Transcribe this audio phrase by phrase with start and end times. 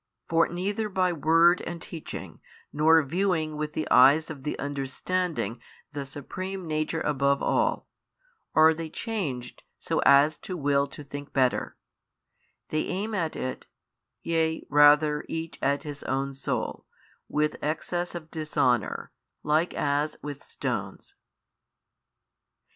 [0.27, 2.39] For neither by word and teaching,
[2.73, 5.61] nor viewing with the eyes of the understanding
[5.93, 6.71] the Nature Supreme
[7.03, 7.87] above all,
[8.55, 11.77] are they changed so as to will to think better;
[12.69, 13.67] they aim at It,
[14.23, 16.87] yea rather each at his own soul,
[17.29, 19.11] with excess of dishonour,
[19.43, 21.13] like as with stones.